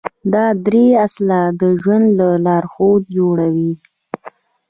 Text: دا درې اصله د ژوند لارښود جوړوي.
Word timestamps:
دا 0.33 0.45
درې 0.65 0.85
اصله 1.05 1.39
د 1.59 1.61
ژوند 1.81 2.05
لارښود 2.45 3.01
جوړوي. 3.17 3.73